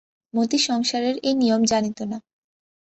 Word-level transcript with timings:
মতি 0.33 0.57
সংসারের 0.59 1.15
এ 1.23 1.31
নিয়ম 1.33 1.61
জানিত 1.65 1.99
না। 2.03 2.17